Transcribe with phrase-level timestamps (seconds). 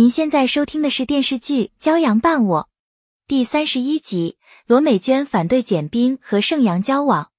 [0.00, 2.62] 您现在收听的是电视剧《骄阳伴我》
[3.28, 4.38] 第三十一集。
[4.64, 7.30] 罗美娟反对简冰和盛阳交往。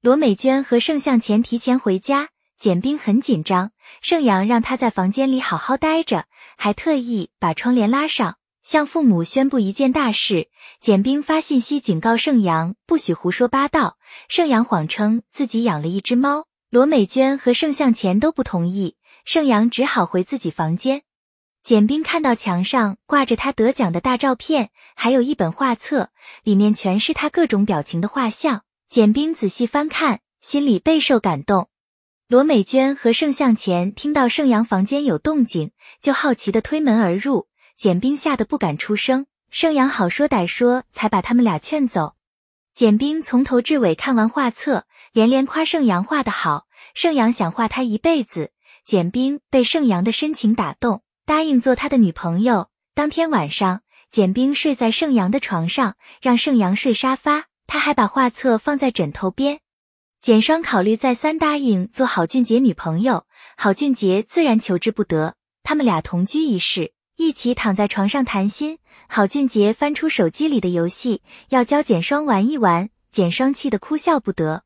[0.00, 3.70] 罗美娟和盛向前提前回家，简冰很紧张。
[4.02, 6.24] 盛阳让他在房间里好好待着，
[6.56, 10.48] 还特意把窗帘拉上，向父母宣布一件大事。
[10.80, 13.98] 简冰发信息警告盛阳不许胡说八道。
[14.28, 16.46] 盛阳谎称自己养了一只猫。
[16.70, 21.02] 罗美娟和盛向前都不同意，盛阳只好回自己房间。
[21.62, 26.10] 简冰看到墙上挂着他得奖的大照片，还有一本画册，
[26.42, 28.62] 里面全是他各种表情的画像。
[28.88, 31.68] 简冰仔细翻看，心里备受感动。
[32.26, 37.48] 罗美娟和盛向前听到盛阳房间有动静，就好奇的推门而入。
[37.76, 39.26] 简冰吓得不敢出声。
[39.50, 42.14] 盛阳好说歹说，才把他们俩劝走。
[42.72, 46.66] 简冰从头至尾看完画册，连连夸盛阳画得好。
[46.94, 48.52] 盛阳想画他一辈子。
[48.84, 51.02] 简冰被盛阳的深情打动。
[51.30, 52.70] 答应做他的女朋友。
[52.92, 57.44] 当天晚上，简冰睡在盛阳的床上，让盛阳睡沙发。
[57.68, 59.60] 他还把画册放在枕头边。
[60.20, 63.26] 简双考虑再三，答应做郝俊杰女朋友。
[63.56, 65.36] 郝俊杰自然求之不得。
[65.62, 68.80] 他们俩同居一室，一起躺在床上谈心。
[69.08, 72.90] 郝俊杰翻出手机里的游戏，要教简双玩一玩。
[73.12, 74.64] 简双气得哭笑不得。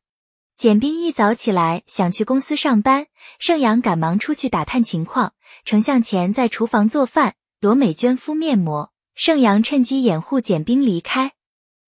[0.57, 3.05] 简冰一早起来想去公司上班，
[3.37, 5.34] 盛阳赶忙出去打探情况。
[5.63, 11.33] 丞相前在厨房做饭，罗美娟敷面膜，盛阳趁机掩护简冰离开。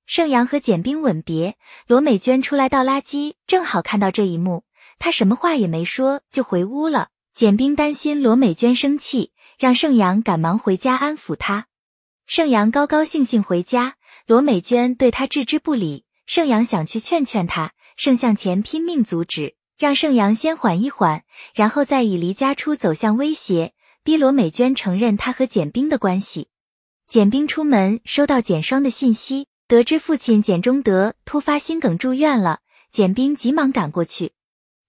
[0.05, 4.63] 盛阳和简冰吻别，罗美娟出来倒垃圾，正好看到这一幕，
[4.99, 7.09] 她什么话也没说就回屋了。
[7.33, 11.67] 简冰担心罗美娟生气，让盛阳赶忙回家安抚她。
[12.25, 16.05] 盛阳高高兴兴回家，罗美娟对他置之不理。
[16.25, 19.56] 盛阳想去劝劝他，盛向前拼命阻止。
[19.77, 26.47] 让盛阳先缓一缓，然后再以离家出走向威胁，逼罗美娟承认他和简冰的关系。
[27.07, 32.59] 简冰出门收到简双的信息，得知父亲简中德突发心梗住院了，
[32.91, 34.33] 简冰急忙赶过去。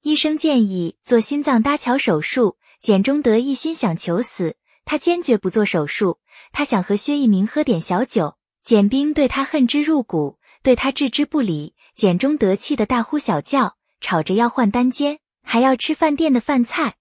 [0.03, 6.19] 医生建议做心脏搭桥手术，简中德一心想求死，他坚决不做手术。
[6.51, 11.75] 他想和薛一鸣喝点小酒，简冰对他恨之入骨，对他置之不理。
[11.95, 13.78] 简中德气得大呼小叫。
[14.01, 16.95] 吵着要换单间，还要吃饭店的饭菜。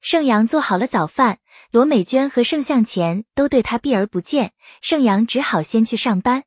[0.00, 1.38] 盛阳做好了早饭，
[1.70, 4.52] 罗美娟和盛向前都对他避而不见。
[4.82, 6.44] 盛阳只好先去上班。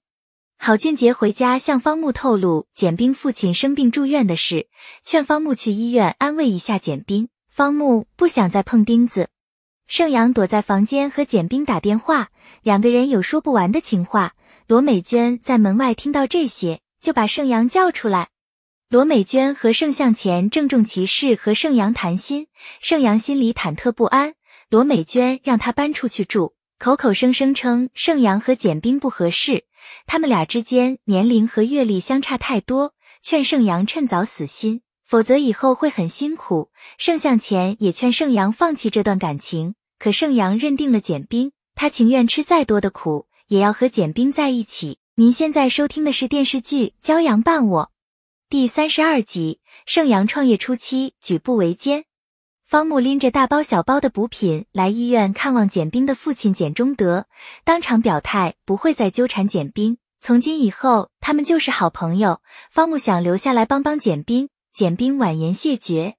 [0.60, 4.68] 郝俊杰回家向方木透露简冰父亲生病住院的事，
[5.04, 7.30] 劝方木去医院安慰一下简冰。
[7.50, 9.30] 方木不想再碰钉子。
[9.88, 12.30] 盛阳躲在房间和简冰打电话，
[12.62, 14.34] 两个人有说不完的情话。
[14.68, 18.30] 罗美娟在门外听到这些，就把盛阳叫出来。
[18.90, 22.48] 罗美娟和盛向前郑重其事和盛阳谈心，
[22.80, 24.36] 盛阳心里忐忑不安。
[24.70, 29.66] 罗美娟让他搬出去住，口口声声称盛阳和简冰不合适，
[30.06, 36.72] 他们俩之间年龄和阅历相差太多，劝盛阳趁早死心，否则以后会很辛苦。
[36.98, 45.00] 盛向前也劝盛阳放弃这段感情，可盛阳认定了简冰，他情愿吃再多的苦，也要和简冰在一起。
[45.16, 47.84] 您现在收听的是电视剧《骄阳伴我》。
[48.50, 52.06] 第三十二集，盛阳创业初期举步维艰。
[52.64, 57.26] 方木拎着大包小包的补品来医院看望简冰的父亲简中德，
[57.66, 62.40] 当场表态不会再纠缠简冰，从今以后他们就是好朋友。
[62.72, 66.16] 方木想留下来帮帮简冰，简冰婉言谢绝。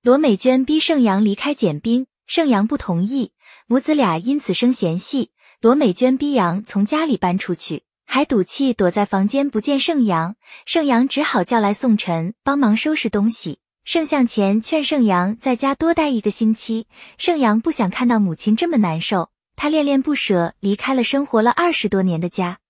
[0.00, 3.32] 罗美娟逼盛阳离开简冰，盛阳不同意，
[3.66, 5.32] 母子俩因此生嫌隙。
[5.60, 7.82] 罗美娟逼杨从家里搬出去。
[8.04, 13.58] 还赌气躲在房间不见盛阳，盛阳只好叫来宋晨帮忙收拾东西。
[13.84, 16.86] 盛向前劝盛阳在家多待一个星期，
[17.18, 22.60] 盛阳不想看到母亲这么难受，他恋恋不舍离开了生活了二十多年的家。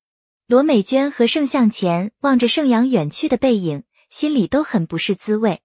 [0.48, 5.60] 罗美娟和盛向前望着盛阳远去的背影，心里都很不是滋味。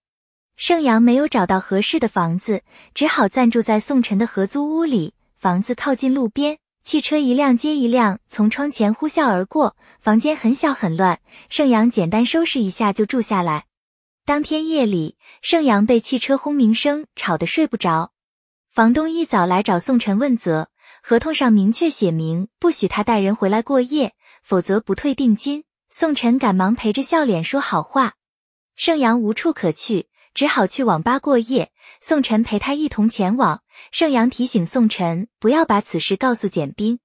[0.56, 2.62] 盛阳没有找到合适的房子，
[2.94, 6.60] 只好暂住在宋晨的合租屋里，房子靠近路边。
[6.90, 11.20] 汽车一辆接一辆从窗前呼啸而过，房间很小很乱。
[11.48, 13.66] 盛阳简单收拾一下就住下来。
[14.26, 18.12] 当天夜里，盛阳被汽车轰鸣声吵得睡不着。
[18.72, 20.70] 房东一早来找宋晨问责，
[21.04, 25.66] 合同上明确写明不许他带人回来过夜，否则不退定金。
[25.92, 28.16] 宋晨赶忙陪着笑脸说好话。
[28.76, 30.08] 盛阳无处可去，
[30.40, 31.70] 只好去网吧过夜。
[32.00, 33.62] 宋晨陪他一同前往。
[33.92, 37.00] 盛阳提醒宋晨不要把此事告诉简冰，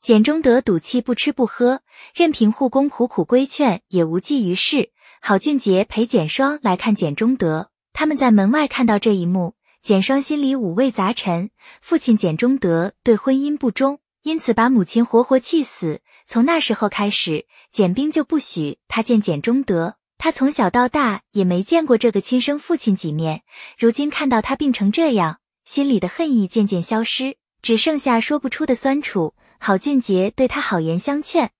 [0.00, 1.82] 简中德赌气不吃不喝，
[2.12, 4.90] 任凭护工苦苦规劝也无济于事。
[5.20, 11.50] 郝俊杰陪简双来看简中德，他们在门外看到这一幕，简双心里五味杂陈。
[11.80, 16.00] 父亲简中德对婚姻不忠，因此把母亲活活气死。
[16.26, 19.94] 从那时候开始，简冰就不许他见简中德。
[20.24, 23.42] 他从小到大也没见过这个亲生父亲几面。
[23.76, 29.34] 如今看到他病成这样，心里的恨意渐渐消失，只剩下说不出的酸楚。
[29.58, 31.50] 郝俊杰对他好言相劝。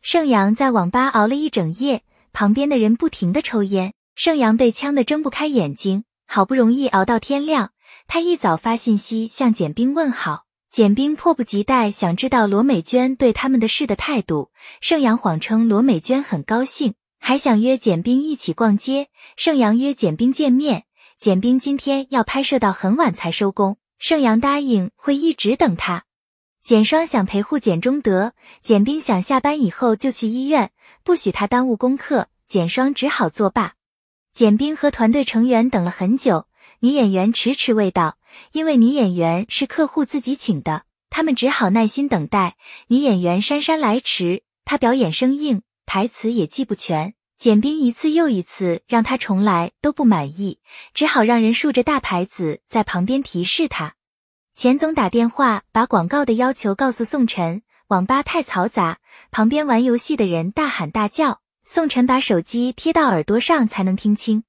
[0.00, 6.04] 盛阳在网吧熬了一整夜，旁边的人不停的抽烟，盛阳被呛得睁不开眼睛。
[6.28, 7.72] 好不容易熬到天亮，
[8.06, 10.44] 他一早发信息向简冰问好。
[10.70, 14.52] 简冰迫不及待想知道罗美娟对他们的事的态度。
[14.80, 16.94] 盛阳谎称罗美娟很高兴。
[17.26, 20.84] 还想约简冰一起逛街，盛阳约简冰见面。
[21.16, 26.04] 简冰今天要拍摄到很晚才收工，盛阳答应会一直等他。
[26.62, 30.70] 简双想陪护简中德，简冰想下班以后就去医院，
[31.02, 32.28] 不许他耽误功课。
[32.46, 33.72] 简双只好作罢。
[34.34, 36.46] 简冰和团队成员等了很久，
[36.80, 38.18] 女演员迟迟未到，
[38.52, 42.56] 因为女演员是客户自己请的，他们只好耐心等待。
[42.88, 45.62] 女演员姗姗来迟，她表演生硬。
[45.86, 50.58] 台词也记不全，简冰一次又一次让他重来都不满意，
[50.92, 53.94] 只好让人竖着大牌子在旁边提示他。
[54.54, 58.98] 钱总打电话把广告的要求告诉宋晨，网吧太嘈杂，
[59.30, 64.44] 旁边玩游戏的人大喊大叫，宋晨把手机贴到耳朵上才能听清。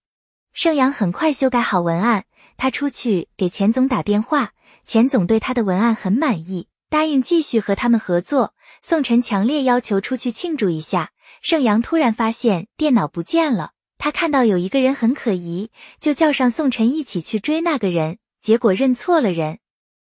[0.53, 4.53] 盛阳很快修改好文案，他出去给钱总打电话，
[4.83, 8.53] 钱总对他的文案很满意，答应继续和他们合作。
[8.81, 11.11] 宋晨强烈要求出去庆祝一下。
[11.45, 15.69] 盛阳突然发现电脑不见了，他看到有一个人很可疑，
[16.00, 19.59] 就叫上宋晨一起去追那个人，结果认错了人。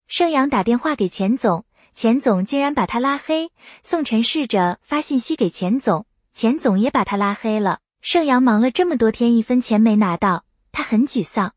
[0.07, 3.51] 盛阳打电话给钱总，钱总竟然把他拉黑。
[3.83, 7.79] 宋晨试着发信息给钱总，钱总也把他拉黑了。
[8.01, 11.51] 盛阳忙了这么多天，一分钱没拿到，他很沮丧。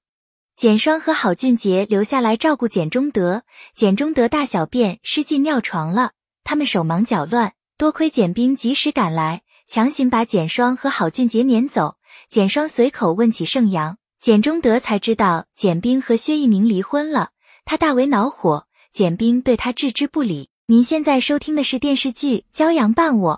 [0.56, 3.44] 简双和郝俊杰留下来照顾简中德，
[3.76, 9.42] 简中德大小便失禁尿床了，他们手忙脚乱，多亏简冰及时赶来。
[9.68, 11.98] 强行把简双和郝俊杰撵走，
[12.30, 17.32] 简双随口问起盛阳，简中德才知道简冰和薛一鸣离婚了，
[17.66, 20.48] 他大为恼火，简冰对他置之不理。
[20.68, 23.34] 您现在收听的是电视剧《骄阳伴我》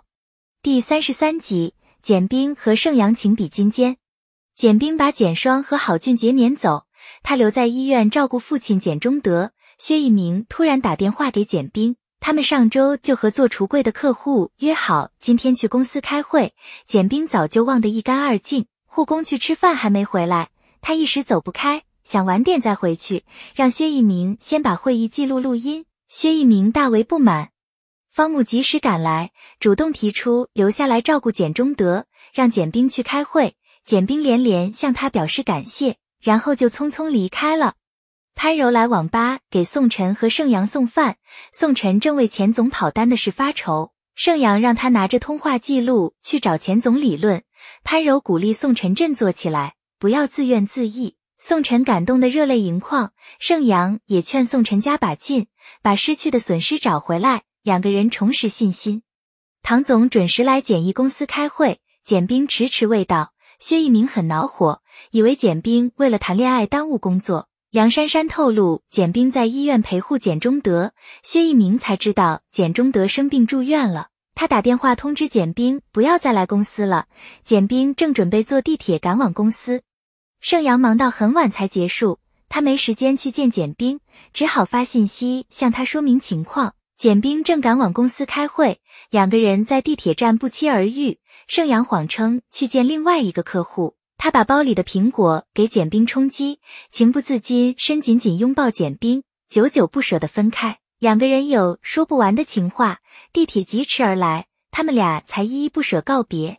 [0.62, 3.96] 第三十三集，简冰和盛阳情比金坚。
[4.54, 6.86] 简冰把简双和郝俊杰撵走，
[7.24, 9.50] 他留在医院照顾父亲简中德。
[9.78, 11.96] 薛一鸣突然打电话给简冰。
[12.20, 16.54] 他们上周就和做橱柜的客户约好今天去公司开会，
[16.86, 18.66] 简冰早就忘得一干二净。
[18.84, 20.50] 护工去吃饭还没回来，
[20.82, 23.24] 他一时走不开，想晚点再回去，
[23.54, 25.86] 让薛一鸣先把会议记录录音。
[26.08, 27.50] 薛一鸣大为不满，
[28.12, 33.56] 方木及时赶来，主动提出留下来照顾简中德，让简冰去开会。
[33.82, 37.74] 简冰连连向他表示感谢，然后就匆匆离开了。
[38.42, 41.18] 潘柔来网吧给宋晨和盛阳送饭，
[41.52, 47.42] 宋晨正为钱总跑单的事发愁，盛阳让他拿着通话记录去找钱总理论。
[47.84, 51.16] 潘柔鼓励宋晨振作起来，不要自怨自艾。
[51.38, 55.48] 宋晨感动得热泪盈眶，盛阳也劝宋晨加把劲，
[55.82, 57.42] 把失去的损失找回来。
[57.62, 59.02] 两个人重拾信心。
[59.62, 67.49] 唐总准时来简易公司开会，简冰迟迟未到，薛一鸣很恼火，以为简冰为了谈恋爱耽误工作。
[67.70, 74.08] 杨珊珊透露，简冰在医院陪护简中德，薛一鸣才知道简中德生病住院了。
[74.34, 77.06] 他打电话通知简冰不要再来公司了。
[77.44, 79.82] 简冰正准备坐地铁赶往公司，
[80.40, 82.18] 盛阳忙到很晚才结束，
[82.48, 84.00] 他没时间去见简冰，
[84.32, 86.74] 只好发信息向他说明情况。
[86.96, 88.80] 简冰正赶往公司开会，
[89.10, 91.20] 两个人在地铁站不期而遇。
[91.46, 93.94] 盛阳谎称去见另外一个客户。
[94.22, 96.60] 他把包里的苹果给简冰充饥，
[96.90, 100.76] 情不自禁伸紧紧拥抱简冰，久久不舍得分开。
[100.98, 102.98] 两个人有说不完的情话。
[103.32, 106.58] 地铁疾驰而来，他们俩才依依不舍告别。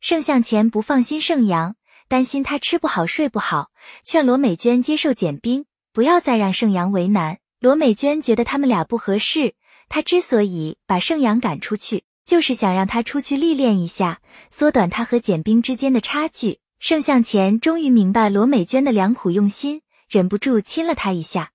[0.00, 1.74] 盛向前不放心盛阳，
[2.06, 3.72] 担心他吃不好睡不好，
[4.04, 7.38] 劝罗美娟接受简冰，不要再让盛阳为难。
[7.58, 9.54] 罗美娟觉得他们俩不合适，
[9.88, 14.20] 她之所以把盛阳赶出去，就是想让他出去历练一下，
[14.52, 16.60] 缩短他和简冰之间的差距。
[16.82, 21.52] 盛向前终于明白罗美娟的良苦用心，忍不住亲了她一下。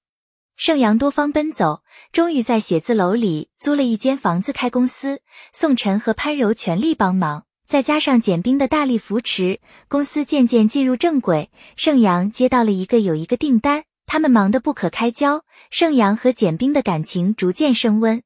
[0.56, 5.20] 盛阳多方奔走，终于在写字楼里租了一间房子开公司。
[5.52, 11.52] 宋晨和潘柔全力帮忙，再加上简冰的大力扶持，公司渐渐进入正轨。
[11.76, 15.44] 盛阳接到了一个有一个订单，他们忙得不可开交。
[15.70, 18.24] 盛阳和简冰的感情逐渐升温。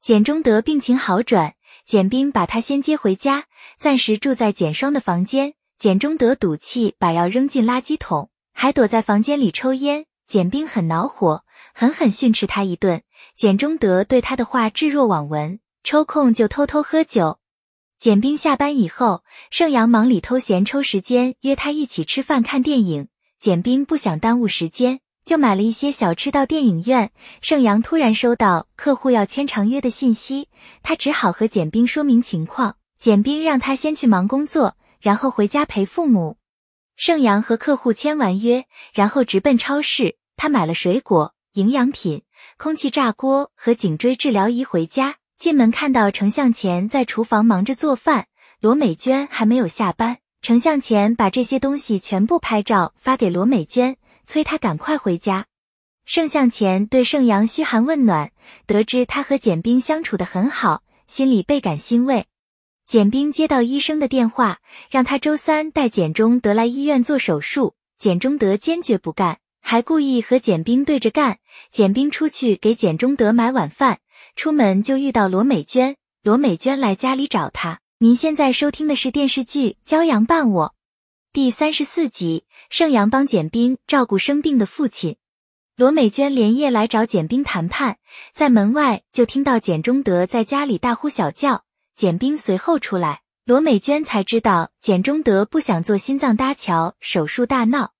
[0.00, 3.46] 简中德病情好转，简冰把他先接回家，
[3.80, 5.54] 暂时住在简双的房间。
[5.78, 10.06] 简中德赌气把药扔进垃圾桶，还躲在房间里抽烟。
[10.26, 13.02] 简冰很恼火，狠狠训斥他一顿。
[13.34, 17.40] 简中德对他的话置若罔闻，抽空就偷偷喝酒。
[17.98, 23.08] 简冰下班以后，盛阳忙里偷闲抽时间约他一起吃饭看电影。
[23.38, 27.12] 简冰不想耽误时间，就买了一些小吃到电影院。
[27.42, 30.48] 盛阳突然收到客户要签长约的信息，
[30.82, 32.76] 他只好和简冰说明情况。
[32.98, 34.74] 简冰让他先去忙工作，
[35.06, 36.36] 然后回家陪父母。
[36.96, 42.24] 盛阳和客户签完约，然后直奔超市，他买了水果、营养品、
[42.56, 45.18] 空气炸锅和颈椎治疗仪回家。
[45.38, 48.26] 进门看到程向前在厨房忙着做饭，
[48.58, 50.18] 罗美娟还没有下班。
[50.42, 55.46] 程向前把这些东西全部拍照发给罗美娟，催她赶快回家。
[56.04, 58.32] 盛向前对盛阳嘘寒问暖，
[58.66, 62.26] 得知他和简冰相处的很好，心里倍感欣慰。
[62.86, 67.74] 简冰接到医生的电话，让他周三带简中德来医院做手术。
[67.98, 71.38] 简中德坚决不干，还故意和简冰对着干。
[71.72, 73.98] 简冰出去给简中德买晚饭。
[74.36, 77.80] 出门就遇到罗美娟，罗美娟来家里找他。
[77.98, 80.66] 您现在收听的是电视剧《骄阳伴我》
[81.32, 82.44] 第三十四集。
[82.70, 85.16] 盛阳帮简冰照顾生病的父亲，
[85.74, 87.96] 罗美娟连夜来找简冰谈判，
[88.32, 91.65] 在门外就听到简中德在家里大呼小叫。
[91.96, 97.94] 简冰随后出来，罗美娟才知道简中德不想做心脏搭桥手术，大闹。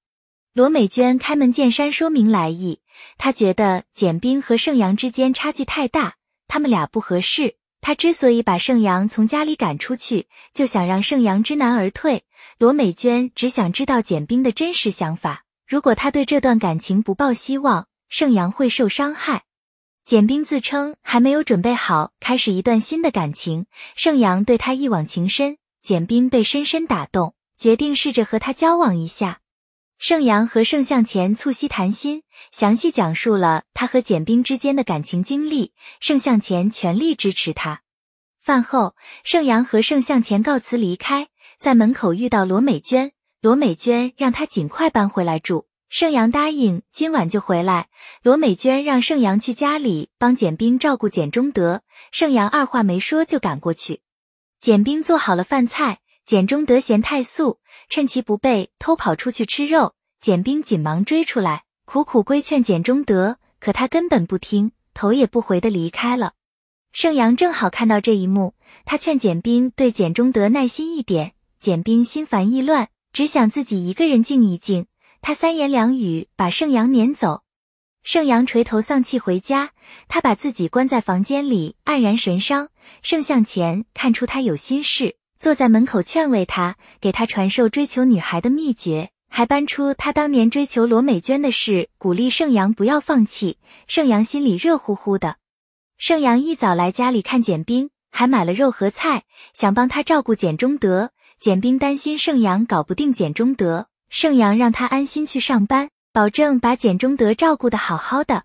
[0.53, 2.81] 罗美娟开门见山说明来意，
[3.17, 6.17] 她觉得简冰和盛阳之间差距太大。
[6.47, 12.25] 他们俩不合适，他之所以把盛阳从家里赶出去，就想让盛阳知难而退。
[12.59, 15.45] 罗美娟只想知道简冰的真实想法。
[15.67, 19.45] 如果他对这段感情不抱希望，盛阳会受伤害。
[20.07, 29.41] 简冰自称还没有准备好开始一段新的感情，盛阳对他一往情深，简冰被深深打动，决定试着和他交往一下。
[29.99, 32.23] 盛阳和盛向前促膝谈心，
[32.53, 35.73] 详细讲述了他和简冰之间的感情经历。
[35.99, 37.83] 盛向前全力支持他。
[38.41, 38.95] 饭后，
[39.25, 41.27] 盛阳和盛向前告辞离开，
[41.59, 43.11] 在门口遇到罗美娟。
[43.41, 47.89] 罗美娟让他尽快搬回来住，盛阳答应今晚就回来。
[48.23, 54.01] 罗美娟让盛阳去家里帮简冰照顾简中德，盛阳二话没说就赶过去。
[54.61, 56.01] 简冰做好了饭菜。
[56.25, 59.95] 简中德嫌太素，趁其不备偷跑出去吃肉。
[60.21, 66.33] 简冰紧忙追出来，苦苦规劝简中德，可他根本不听，头也不回的离开了。
[66.91, 71.35] 盛阳正好看到这一幕，他劝简冰对简中德耐心一点。
[71.57, 74.87] 简冰心烦意乱，只想自己一个人静一静。
[75.27, 77.43] 他三言两语把盛阳撵走。
[78.05, 79.71] 盛阳垂头丧气回家，
[80.07, 82.69] 他把自己关在房间里，黯然神伤。
[83.03, 85.17] 盛向前看出他有心事。
[85.37, 93.59] 坐在门口劝慰他，给他传授追求女孩的秘诀，还搬出他当年追求罗美娟的事，鼓励盛阳不要放弃。
[93.89, 95.39] 盛阳心里热乎乎的。
[95.99, 101.11] 盛阳一早来家里看简冰，还买了肉和菜，想帮他照顾简中德。
[101.37, 108.45] 简冰担心盛阳搞不定简中德，盛阳让他安心去上班，保证把简中德照顾的好好的。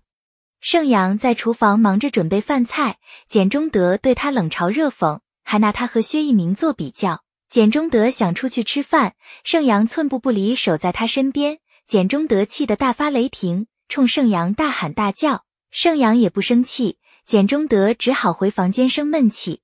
[0.60, 5.20] 盛阳在厨房忙着准备饭菜，简中德对他冷嘲热讽。
[5.44, 7.24] 还拿他和薛一鸣做比较。
[7.50, 9.14] 简中德想出去吃饭，
[9.44, 11.58] 盛阳寸步不离守在他身边。
[11.86, 15.44] 简中德气得大发雷霆，冲盛阳大喊大叫。
[15.70, 19.60] 盛阳也不生气，简中德只好回房间生闷气。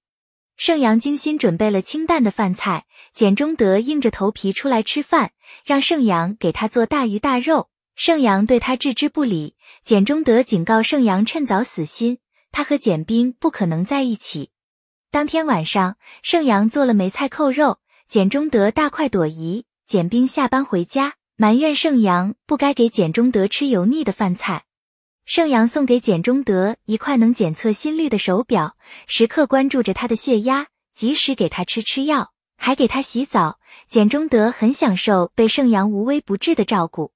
[0.58, 2.84] 盛阳精心准备了清淡的饭菜，
[3.14, 5.30] 简中德硬着头皮出来吃饭，
[5.64, 7.68] 让盛阳给他做大鱼大肉。
[7.94, 9.54] 盛阳对他置之不理。
[9.84, 12.18] 简中德警告盛阳趁早死心，
[12.50, 14.50] 他和简冰不可能在一起。
[15.12, 19.64] 当天晚上，盛阳做了梅菜扣肉，简中德大快朵颐。
[19.86, 24.64] 简冰下班回家，埋怨盛阳不该给简中德吃油腻的饭菜。
[25.28, 33.58] 盛阳送给简中德一块能检测心率的手表，时刻关注着他的血压，及时给他吃吃药，还给他洗澡。
[33.87, 37.12] 简中德很享受被盛阳无微不至的照顾。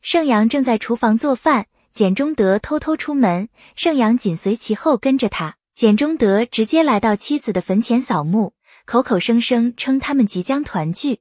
[0.00, 5.56] 盛阳正在厨房做饭，简中德偷偷出门，盛阳紧随其后跟着他。
[5.74, 8.54] 简中德直接来到妻子的坟前扫墓，
[8.86, 11.20] 口口声声称他们即将团聚。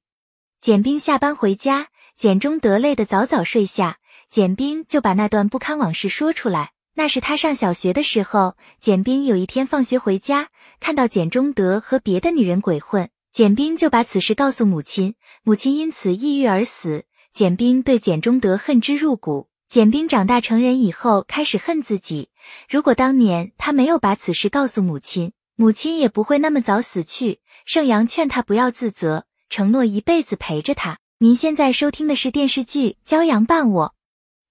[0.62, 3.98] 简冰下班回家，简中德累得早早睡下，
[4.30, 6.74] 简冰就把那段不堪往事说出来。
[6.94, 17.06] 那是他上小学的时候，简冰有一天放学回家，看到简中德和别的女人鬼混，简冰就把此事告诉母亲，母亲因此抑郁而死。
[17.32, 19.48] 简冰对简中德恨之入骨。
[19.68, 22.30] 简冰长大成人以后，开始恨自己。
[22.70, 27.40] 如果当年他没有把此事告诉母亲，母亲也不会那么早死去。
[27.66, 31.00] 盛阳劝他不要自责，承诺一辈子陪着他。
[31.18, 33.86] 您现在收听的是电视剧《骄阳伴我》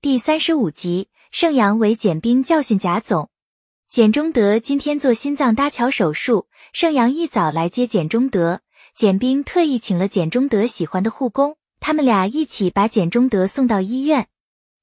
[0.01, 3.31] 第三十五集，盛阳为简冰教训贾总。
[3.91, 8.61] 简中德今天做心脏搭桥手术，盛阳一早来接简中德。
[8.95, 14.29] 简冰特意请了简中德喜欢的护工，他们俩一起把简中德送到医院。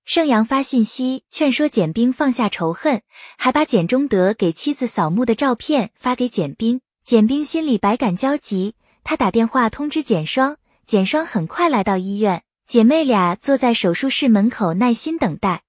[0.03, 3.01] 盛阳发信息劝说简冰放下仇恨，
[3.38, 6.81] 还把简中德给妻子扫墓的照片发给简冰。
[7.01, 12.43] 简冰心里百感交集，他打电话通知简双，简双很快来到医院。
[12.67, 15.62] 姐妹俩坐在手术室门口耐心等待，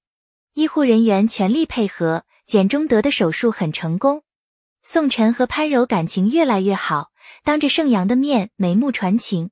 [0.54, 4.22] 医护人员全力配合，简中德的手术很成功。
[4.82, 7.10] 宋晨和潘柔感情越来越好，
[7.44, 9.50] 当着盛阳的面眉目传情，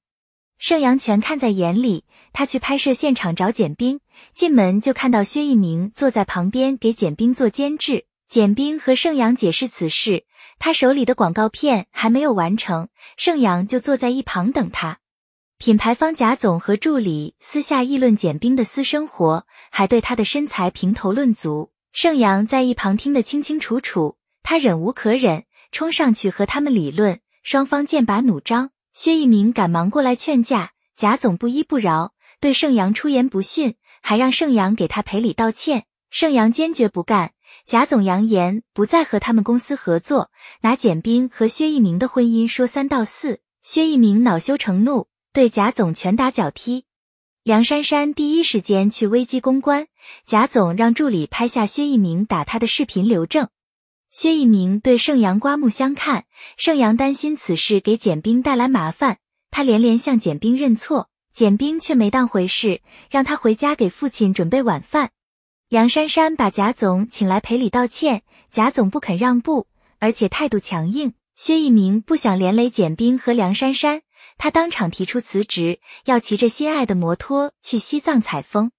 [0.57, 2.07] 盛阳全看在眼里。
[2.33, 4.01] 他去拍摄现场找简冰，
[4.33, 8.07] 进门就看到薛一鸣坐在旁边给简冰做监制。
[8.27, 10.25] 简冰和盛阳解释此事，
[10.59, 15.01] 他手里的广告片还没有完成，盛阳就坐在一旁等他。
[15.59, 21.71] 品牌方贾总和助理私下议论简冰的私生活，还对他的身材评头论足。
[21.93, 28.71] 盛阳在一旁听得清清楚楚，他忍无可忍，冲上去和他们理论，双方剑拔弩张。
[28.93, 35.85] 薛一鸣赶忙过来劝架，贾总不依不饶，对盛阳出言不逊，还让盛阳给他赔礼道歉。
[36.11, 37.33] 盛阳坚决不干，
[37.65, 40.31] 贾总扬言不再和他们公司合作，
[40.61, 43.41] 拿简冰和薛一鸣的婚姻说三道四。
[43.63, 45.07] 薛一鸣恼羞成怒。
[45.35, 46.85] 对贾总拳打脚踢，
[47.43, 49.89] 梁珊珊第一时间去危机公关。
[50.25, 53.49] 贾总让助理拍下薛一鸣打他的视频留证。
[54.13, 56.27] 薛一鸣对盛阳刮目相看，
[56.57, 59.19] 盛阳担心此事给简冰带来麻烦，
[59.51, 65.11] 他连连向简冰认错，简冰却没当回事，让他回家给父亲准备晚饭。
[65.69, 68.23] 梁珊珊把贾总请来赔礼道歉，
[68.53, 69.67] 贾总不肯让步，
[69.99, 71.15] 而且态度强硬。
[71.35, 74.03] 薛一鸣不想连累简冰和梁珊珊。
[74.37, 78.71] 他当场提出辞职，要骑着心爱的摩托去西藏采风。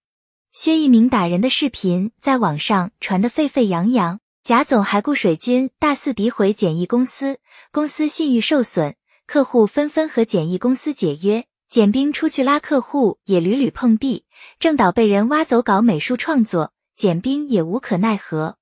[0.51, 7.39] 薛一鸣打人的视频在网上传得沸沸扬扬，贾总还雇水军大肆诋毁简易公司，
[7.71, 8.95] 公司信誉受损，
[9.25, 11.46] 客户纷纷和简易公司解约。
[11.68, 14.24] 简冰出去拉客户也屡屡碰壁，
[14.59, 18.57] 郑导被人挖走搞美术创作，简冰也无可奈何。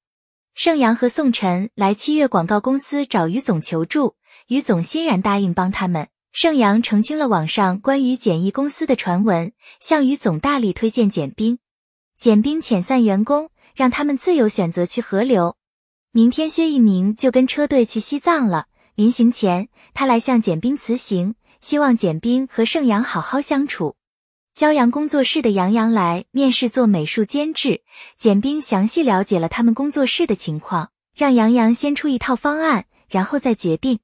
[0.55, 4.15] 盛阳和宋晨来七月广告公司找于总求助，
[4.47, 6.07] 于总欣然答应帮他们。
[6.35, 11.59] 盛阳澄清了网上关于简易公司的传闻，向于总大力推荐简冰。
[12.17, 15.55] 简冰遣散员工，让他们自由选择去河流。
[16.11, 18.65] 明天薛一鸣就跟车队去西藏了。
[18.95, 23.95] 临行前，他来向简冰辞行，希望简冰和盛阳好好相处。
[24.57, 27.83] 骄阳工作室的杨洋来面试做美术监制，
[28.17, 33.99] 简冰详细了解了他们工作室的情况，让杨洋先出一套方案，然后再决定。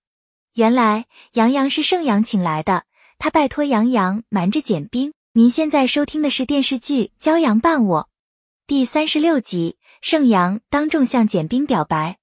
[0.60, 2.84] 原来杨洋是盛阳请来的，
[3.17, 5.13] 他拜托杨洋瞒着简冰。
[5.32, 8.02] 您现在收听的是电视剧《骄阳伴我》
[8.67, 12.17] 第三十六集，盛阳当众向简冰表白。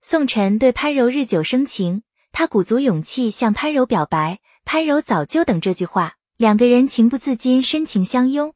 [0.00, 8.54] 宋晨对潘柔日久生情，他鼓足勇气向潘柔表白，潘柔早就等这句话，两个人情不自禁深情相拥。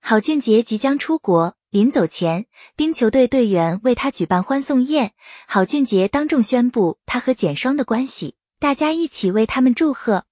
[0.00, 5.12] 郝俊杰即将出国，临走前，冰球队队员为他举办欢送宴，
[5.46, 8.36] 郝俊杰当众宣布他和简双的关系。
[8.62, 10.24] 大家一起为他们祝贺。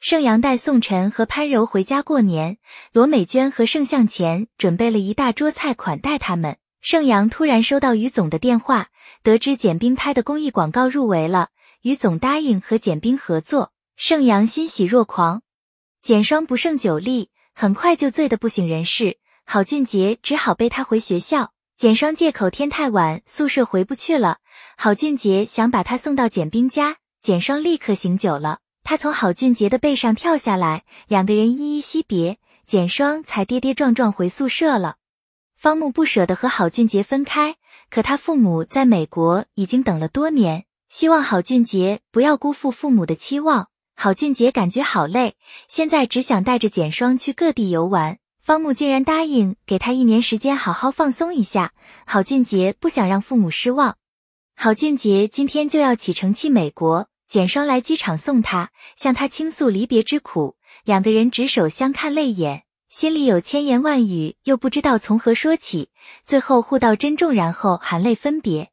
[0.00, 2.58] 盛阳带宋晨和潘柔回家过年，
[2.90, 6.56] 罗美娟和盛向前准备了一大桌菜款待他们。
[6.80, 8.88] 盛阳突然收到于总的电话，
[9.22, 11.50] 得知简冰拍的公益广告入围了，
[11.82, 13.72] 于总答应和简冰合作。
[13.94, 15.42] 盛阳欣喜若狂。
[16.02, 19.18] 简双不胜酒力，很快就醉得不省人事。
[19.44, 21.52] 郝俊杰只好背他回学校。
[21.76, 24.38] 简双借口天太晚，宿舍回不去了。
[24.76, 26.96] 郝俊杰想把他送到简冰家。
[27.20, 34.96] 简双立刻醒酒了，他从郝俊杰的背上跳下来，两个人依依惜别，简双才跌跌撞撞回宿舍了。
[35.56, 37.56] 方木不舍得和郝俊杰分开，
[37.90, 43.68] 可他父母在美国已经等了多年，希望郝俊杰不要辜负父母的期望。
[43.96, 45.34] 郝俊杰感觉好累，
[45.66, 48.18] 现在只想带着简双去各地游玩。
[48.40, 51.72] 方木竟然答应给他一年时间，好好放松一下。
[52.06, 53.96] 郝俊杰不想让父母失望。
[54.60, 60.56] 郝俊杰今天就要启程去美国，简双来机场送他，向他倾诉离别之苦。
[60.82, 65.90] 两个人执手相看泪眼，心里有千言万语，又不知道从何说起。
[66.24, 68.72] 最后互道珍重，然后含泪分别。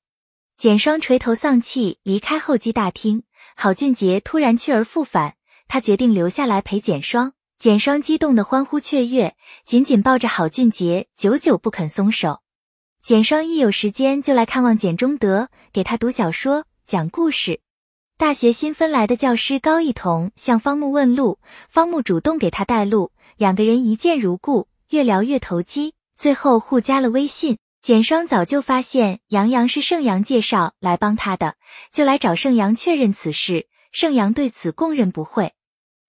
[0.58, 3.22] 简双垂头丧气离开候机大厅，
[3.56, 5.36] 郝俊杰突然去而复返，
[5.68, 7.34] 他决定留下来陪简双。
[7.60, 12.40] 简双激动的欢呼雀跃，紧紧抱着郝俊杰，久久不肯松手。
[13.06, 17.60] 简双一有时间就来看望简中德，给他读小说、讲故事。
[18.18, 21.38] 大学新分来的教师高一彤向方木问路，
[21.70, 25.94] 方木主动给他带路，两个人一见如故，越聊越投机。
[26.18, 27.60] 最后互加了微信。
[27.80, 31.58] 简双早就发现杨洋是盛阳介绍来帮他的，
[31.92, 33.68] 就来找盛阳确认此事。
[33.92, 35.54] 盛阳对此供认不讳。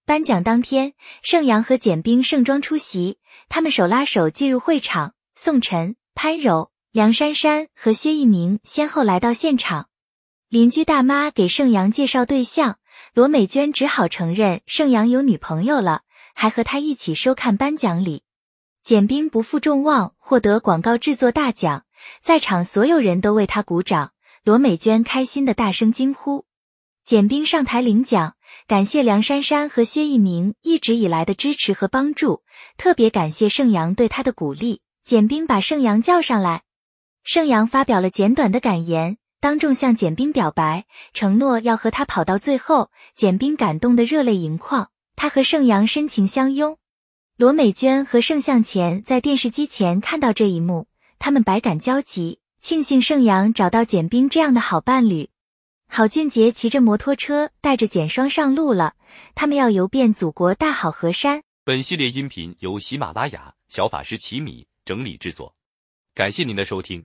[0.07, 3.19] 颁奖当天，盛阳和简冰盛装出席，
[3.51, 5.13] 他们手拉手进入会场。
[5.35, 9.91] 宋晨、潘柔、梁珊珊和薛一鸣先后来到现场。
[10.49, 12.79] 邻居大妈给盛阳介绍对象，
[13.13, 16.05] 罗美娟只好承认盛阳有女朋友了，
[16.35, 18.23] 还和他一起收看颁奖礼。
[18.83, 21.85] 简冰不负众望，获得广告制作大奖，
[22.23, 24.13] 在场所有人都为他鼓掌。
[24.43, 26.47] 罗美娟开心的大声惊呼。
[27.05, 32.43] 简冰上台领奖，感谢梁珊珊和薛一鸣一直以来的支持和帮助，
[32.79, 34.81] 特别感谢盛阳对他的鼓励。
[35.05, 36.63] 简冰把盛阳叫上来，
[37.27, 42.93] 盛阳发表了简短的感言，当众向简冰表白，承诺要和他跑到最后。
[43.17, 46.79] 简冰感动的热泪盈眶，他和盛阳深情相拥。
[47.37, 50.87] 罗美娟和盛向前在电视机前看到这一幕，
[51.19, 55.29] 他们百感交集，庆幸盛阳找到简冰这样的好伴侣。
[55.89, 58.95] 郝俊杰骑着摩托车带着简双上路了，
[59.35, 61.43] 他们要游遍祖国大好河山。
[61.65, 65.53] 本系列音频由喜马拉雅小法师奇米整理制作，
[66.15, 67.05] 感谢您的收听。